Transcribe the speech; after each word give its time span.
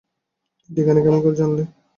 এ 0.69 0.75
ঠিকানা 0.75 0.99
কেমন 1.03 1.19
করে 1.23 1.35
জানলে? 1.39 1.63